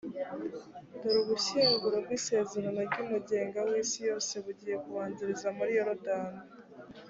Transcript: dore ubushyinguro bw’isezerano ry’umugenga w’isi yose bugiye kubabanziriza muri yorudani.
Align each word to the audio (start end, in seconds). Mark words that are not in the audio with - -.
dore 1.01 1.17
ubushyinguro 1.23 1.95
bw’isezerano 2.03 2.79
ry’umugenga 2.89 3.57
w’isi 3.67 3.99
yose 4.09 4.33
bugiye 4.45 4.75
kubabanziriza 4.83 5.47
muri 5.57 5.71
yorudani. 5.77 6.39